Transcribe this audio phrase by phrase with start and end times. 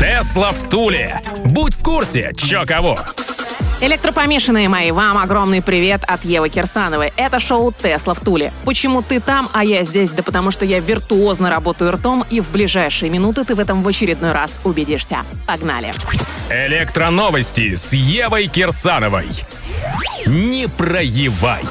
[0.00, 1.20] Тесла в Туле.
[1.44, 2.98] Будь в курсе, чё кого.
[3.82, 7.12] Электропомешанные мои, вам огромный привет от Евы Кирсановой.
[7.16, 8.50] Это шоу «Тесла в Туле».
[8.64, 10.08] Почему ты там, а я здесь?
[10.08, 13.88] Да потому что я виртуозно работаю ртом, и в ближайшие минуты ты в этом в
[13.88, 15.18] очередной раз убедишься.
[15.46, 15.92] Погнали.
[16.48, 19.28] Электроновости с Евой Кирсановой.
[20.24, 21.64] Не проевай.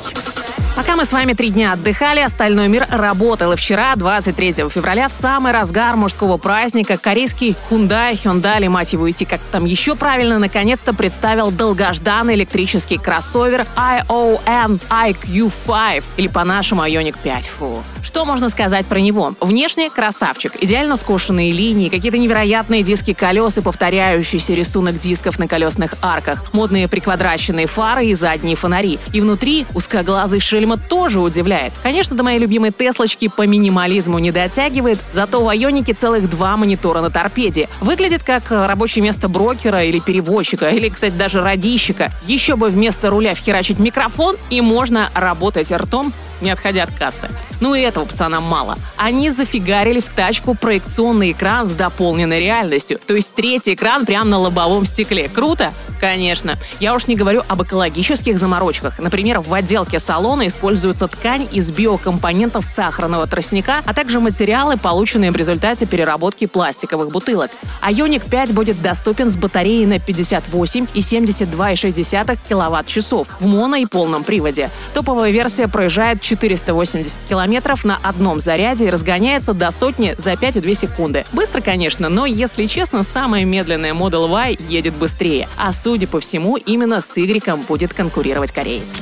[0.80, 3.52] Пока мы с вами три дня отдыхали, остальной мир работал.
[3.52, 9.12] И вчера, 23 февраля, в самый разгар мужского праздника, корейский Hyundai, Hyundai, или мать его
[9.12, 17.16] идти, как там еще правильно, наконец-то представил долгожданный электрический кроссовер ION IQ5, или по-нашему Ioniq
[17.22, 17.46] 5.
[17.48, 17.84] Фу.
[18.02, 19.34] Что можно сказать про него?
[19.42, 20.54] Внешне красавчик.
[20.62, 26.88] Идеально скошенные линии, какие-то невероятные диски колес и повторяющийся рисунок дисков на колесных арках, модные
[26.88, 28.98] приквадраченные фары и задние фонари.
[29.12, 31.74] И внутри узкоглазый шельм фильма тоже удивляет.
[31.84, 37.02] Конечно, до моей любимой Теслочки по минимализму не дотягивает, зато в Айонике целых два монитора
[37.02, 37.68] на торпеде.
[37.82, 42.12] Выглядит как рабочее место брокера или перевозчика, или, кстати, даже радищика.
[42.26, 47.30] Еще бы вместо руля вхерачить микрофон, и можно работать ртом не отходя от кассы.
[47.62, 48.78] Ну и этого пацанам мало.
[48.98, 53.00] Они зафигарили в тачку проекционный экран с дополненной реальностью.
[53.06, 55.30] То есть третий экран прямо на лобовом стекле.
[55.30, 55.74] Круто?
[56.00, 56.58] Конечно.
[56.80, 59.00] Я уж не говорю об экологических заморочках.
[59.00, 65.36] Например, в отделке салона используется ткань из биокомпонентов сахарного тростника, а также материалы, полученные в
[65.36, 67.52] результате переработки пластиковых бутылок.
[67.82, 74.24] Ioniq 5 будет доступен с батареей на 58 и 72,6 киловатт-часов в моно и полном
[74.24, 74.70] приводе.
[74.94, 81.26] Топовая версия проезжает 480 километров на одном заряде и разгоняется до сотни за 5,2 секунды.
[81.32, 85.48] Быстро, конечно, но, если честно, самая медленная Model Y едет быстрее.
[85.58, 89.00] А судя по всему, именно с Y будет конкурировать кореец.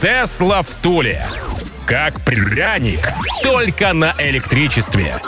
[0.00, 1.26] Тесла в Туле.
[1.84, 5.20] Как пряник, только на электричестве.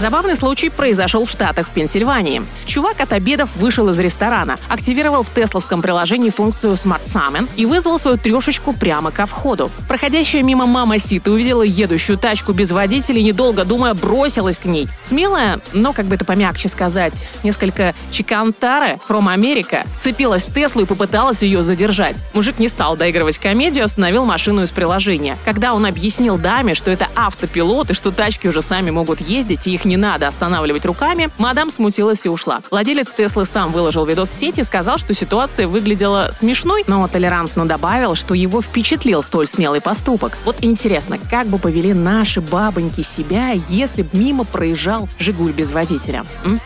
[0.00, 2.42] Забавный случай произошел в Штатах, в Пенсильвании.
[2.64, 7.98] Чувак от обедов вышел из ресторана, активировал в тесловском приложении функцию Smart Summon и вызвал
[7.98, 9.70] свою трешечку прямо ко входу.
[9.88, 14.88] Проходящая мимо мама Сита увидела едущую тачку без водителя и, недолго думая, бросилась к ней.
[15.02, 20.86] Смелая, но, как бы это помягче сказать, несколько чикантара from America вцепилась в Теслу и
[20.86, 22.16] попыталась ее задержать.
[22.32, 25.36] Мужик не стал доигрывать комедию, остановил машину из приложения.
[25.44, 29.74] Когда он объяснил даме, что это автопилот и что тачки уже сами могут ездить и
[29.74, 32.62] их не надо останавливать руками, мадам смутилась и ушла.
[32.70, 37.66] Владелец Теслы сам выложил видос в сети и сказал, что ситуация выглядела смешной, но толерантно
[37.66, 40.38] добавил, что его впечатлил столь смелый поступок.
[40.44, 46.24] Вот интересно, как бы повели наши бабоньки себя, если бы мимо проезжал «Жигуль» без водителя?
[46.44, 46.60] М?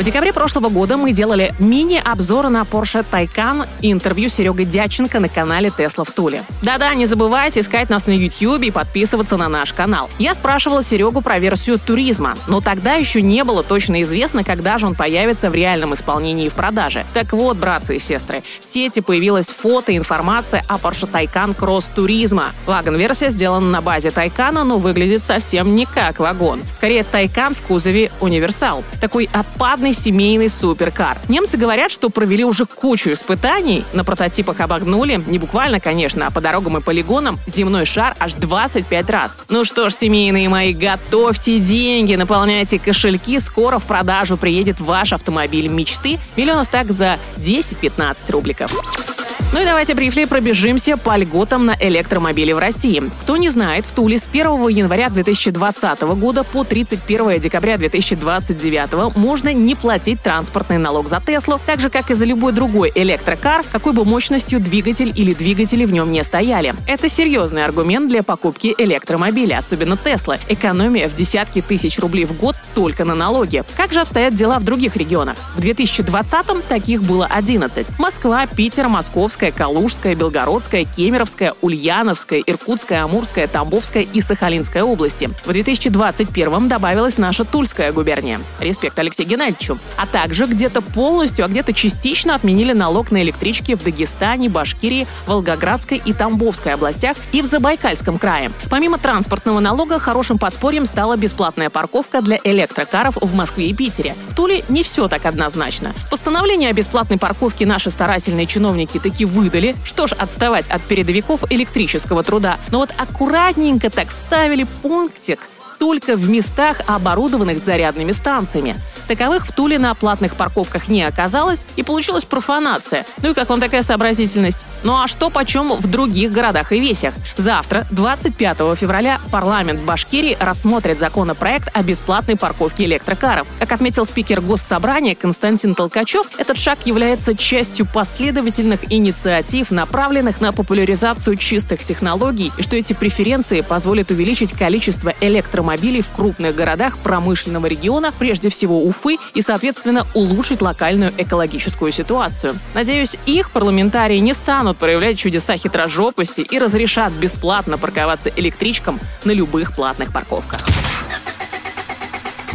[0.00, 5.28] В декабре прошлого года мы делали мини-обзор на Porsche Taycan и интервью Серега Дяченко на
[5.28, 6.42] канале Tesla в Туле.
[6.62, 10.08] Да-да, не забывайте искать нас на YouTube и подписываться на наш канал.
[10.18, 14.86] Я спрашивала Серегу про версию туризма, но тогда еще не было точно известно, когда же
[14.86, 17.04] он появится в реальном исполнении и в продаже.
[17.12, 21.90] Так вот, братцы и сестры, в сети появилась фото и информация о Porsche Taycan Cross
[21.94, 22.54] Туризма.
[22.64, 26.62] Вагон-версия сделана на базе Taycan, но выглядит совсем не как вагон.
[26.76, 28.82] Скорее, Taycan в кузове универсал.
[28.98, 31.18] Такой отпадный современный семейный суперкар.
[31.28, 36.40] Немцы говорят, что провели уже кучу испытаний, на прототипах обогнули, не буквально, конечно, а по
[36.40, 39.36] дорогам и полигонам, земной шар аж 25 раз.
[39.48, 45.68] Ну что ж, семейные мои, готовьте деньги, наполняйте кошельки, скоро в продажу приедет ваш автомобиль
[45.68, 49.19] мечты, миллионов так за 10-15 рубликов.
[49.52, 53.02] Ну и давайте брифли пробежимся по льготам на электромобили в России.
[53.22, 59.52] Кто не знает, в Туле с 1 января 2020 года по 31 декабря 2029 можно
[59.52, 63.92] не платить транспортный налог за Теслу, так же, как и за любой другой электрокар, какой
[63.92, 66.72] бы мощностью двигатель или двигатели в нем не стояли.
[66.86, 70.38] Это серьезный аргумент для покупки электромобиля, особенно Теслы.
[70.48, 73.64] Экономия в десятки тысяч рублей в год только на налоги.
[73.76, 75.34] Как же обстоят дела в других регионах?
[75.56, 77.98] В 2020-м таких было 11.
[77.98, 85.30] Москва, Питер, Московск, Ижевская, Калужская, Белгородская, Кемеровская, Ульяновская, Иркутская, Амурская, Тамбовская и Сахалинская области.
[85.46, 88.40] В 2021 добавилась наша Тульская губерния.
[88.58, 89.78] Респект Алексею Геннадьевичу.
[89.96, 96.02] А также где-то полностью, а где-то частично отменили налог на электрички в Дагестане, Башкирии, Волгоградской
[96.04, 98.50] и Тамбовской областях и в Забайкальском крае.
[98.68, 104.14] Помимо транспортного налога, хорошим подспорьем стала бесплатная парковка для электрокаров в Москве и Питере.
[104.28, 105.94] В Туле не все так однозначно.
[106.10, 109.74] Постановление о бесплатной парковке наши старательные чиновники таки выдали.
[109.84, 112.58] Что ж, отставать от передовиков электрического труда.
[112.70, 115.40] Но вот аккуратненько так вставили пунктик
[115.80, 118.76] только в местах, оборудованных зарядными станциями.
[119.08, 123.06] Таковых в Туле на платных парковках не оказалось, и получилась профанация.
[123.22, 124.58] Ну и как вам такая сообразительность?
[124.82, 127.14] Ну а что почем в других городах и весях?
[127.36, 133.48] Завтра, 25 февраля, парламент Башкирии рассмотрит законопроект о бесплатной парковке электрокаров.
[133.58, 141.36] Как отметил спикер Госсобрания Константин Толкачев, этот шаг является частью последовательных инициатив, направленных на популяризацию
[141.36, 148.12] чистых технологий, и что эти преференции позволят увеличить количество электромобилей в крупных городах промышленного региона,
[148.18, 152.58] прежде всего Уфы, и, соответственно, улучшить локальную экологическую ситуацию.
[152.74, 159.74] Надеюсь, их парламентарии не станут проявлять чудеса хитрожопости и разрешат бесплатно парковаться электричкам на любых
[159.74, 160.60] платных парковках.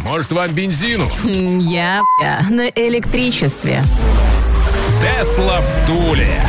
[0.00, 1.08] Может, вам бензину?
[1.24, 3.82] Я, я на электричестве.
[5.00, 6.40] Тесла в Туле.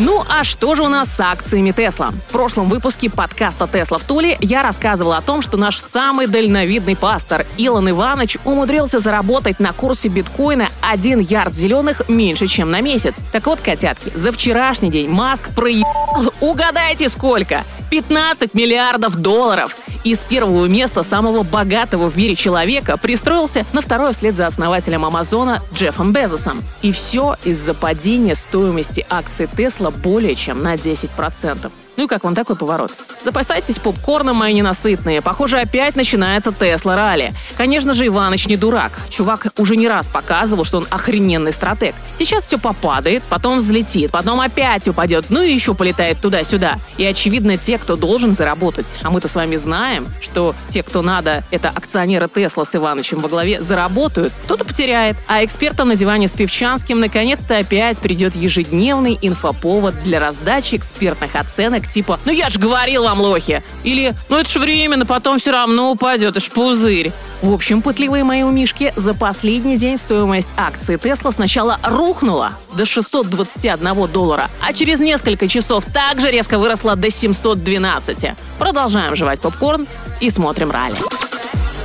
[0.00, 2.12] Ну а что же у нас с акциями Тесла?
[2.28, 6.94] В прошлом выпуске подкаста «Тесла в Туле» я рассказывала о том, что наш самый дальновидный
[6.94, 13.16] пастор Илон Иванович умудрился заработать на курсе биткоина 1 ярд зеленых меньше, чем на месяц.
[13.32, 17.64] Так вот, котятки, за вчерашний день Маск проебал, угадайте сколько?
[17.90, 19.76] 15 миллиардов долларов.
[20.04, 25.04] И с первого места самого богатого в мире человека пристроился на второе вслед за основателем
[25.04, 26.62] Амазона Джеффом Безосом.
[26.82, 31.70] И все из-за падения стоимости акций Тесла более чем на 10%.
[31.98, 32.92] Ну и как вам такой поворот?
[33.24, 35.20] Запасайтесь попкорном, мои ненасытные.
[35.20, 37.34] Похоже, опять начинается Тесла ралли.
[37.56, 38.92] Конечно же, Иваныч не дурак.
[39.10, 41.96] Чувак уже не раз показывал, что он охрененный стратег.
[42.16, 46.76] Сейчас все попадает, потом взлетит, потом опять упадет, ну и еще полетает туда-сюда.
[46.98, 51.42] И очевидно, те, кто должен заработать, а мы-то с вами знаем, что те, кто надо,
[51.50, 55.16] это акционеры Тесла с Иванычем во главе, заработают, кто-то потеряет.
[55.26, 61.87] А экспертам на диване с Певчанским наконец-то опять придет ежедневный инфоповод для раздачи экспертных оценок
[61.92, 65.90] типа «Ну я же говорил вам, лохи!» Или «Ну это ж временно, потом все равно
[65.90, 71.30] упадет, это ж пузырь!» В общем, пытливые мои умишки, за последний день стоимость акции Тесла
[71.30, 78.32] сначала рухнула до 621 доллара, а через несколько часов также резко выросла до 712.
[78.58, 79.86] Продолжаем жевать попкорн
[80.20, 80.96] и смотрим ралли.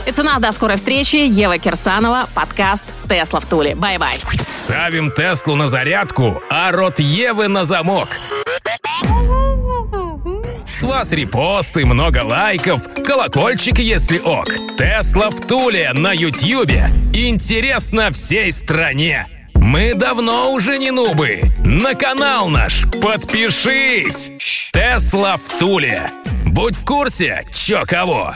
[0.06, 1.16] И цена до скорой встречи.
[1.16, 3.76] Ева Кирсанова, подкаст «Тесла в Туле».
[3.76, 4.18] Bye-bye.
[4.50, 8.10] Ставим Теслу на зарядку, а рот Евы на замок.
[10.84, 14.48] Вас репосты, много лайков, колокольчик, если ок.
[14.78, 16.90] Тесла в Туле на Ютьюбе.
[17.14, 19.28] Интересно всей стране.
[19.56, 21.42] Мы давно уже не нубы.
[21.64, 24.32] На канал наш подпишись.
[24.74, 26.12] Тесла в Туле.
[26.46, 28.36] Будь в курсе, чё кого.